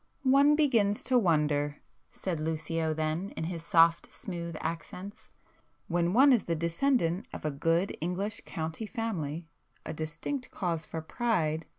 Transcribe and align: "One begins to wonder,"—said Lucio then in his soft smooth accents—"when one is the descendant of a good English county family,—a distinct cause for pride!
"One 0.23 0.55
begins 0.55 1.03
to 1.03 1.19
wonder,"—said 1.19 2.39
Lucio 2.39 2.91
then 2.95 3.29
in 3.37 3.43
his 3.43 3.63
soft 3.63 4.11
smooth 4.11 4.57
accents—"when 4.59 6.13
one 6.13 6.33
is 6.33 6.45
the 6.45 6.55
descendant 6.55 7.27
of 7.31 7.45
a 7.45 7.51
good 7.51 7.95
English 8.01 8.41
county 8.43 8.87
family,—a 8.87 9.93
distinct 9.93 10.49
cause 10.49 10.85
for 10.87 11.01
pride! 11.03 11.67